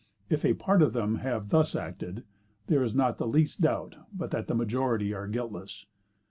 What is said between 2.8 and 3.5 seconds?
is not the